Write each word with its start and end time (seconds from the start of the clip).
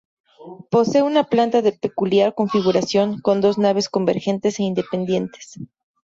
Posee 0.71 1.03
una 1.03 1.25
planta 1.25 1.61
de 1.61 1.73
peculiar 1.73 2.33
configuración, 2.33 3.19
con 3.21 3.39
dos 3.39 3.59
naves 3.59 3.87
convergentes 3.87 4.57
e 4.57 4.63
independientes. 4.63 5.59